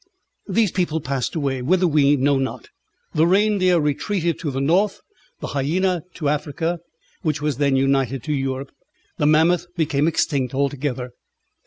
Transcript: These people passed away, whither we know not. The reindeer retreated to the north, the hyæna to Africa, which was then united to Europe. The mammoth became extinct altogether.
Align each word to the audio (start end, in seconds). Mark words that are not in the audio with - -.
These 0.49 0.71
people 0.71 0.99
passed 0.99 1.35
away, 1.35 1.61
whither 1.61 1.85
we 1.87 2.15
know 2.15 2.39
not. 2.39 2.69
The 3.13 3.27
reindeer 3.27 3.79
retreated 3.79 4.39
to 4.39 4.49
the 4.49 4.59
north, 4.59 4.99
the 5.41 5.49
hyæna 5.49 6.01
to 6.15 6.27
Africa, 6.27 6.79
which 7.21 7.39
was 7.39 7.57
then 7.57 7.75
united 7.75 8.23
to 8.23 8.33
Europe. 8.33 8.71
The 9.19 9.27
mammoth 9.27 9.67
became 9.75 10.07
extinct 10.07 10.55
altogether. 10.55 11.11